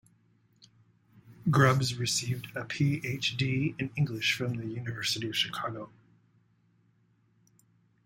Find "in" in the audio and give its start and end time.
3.77-3.91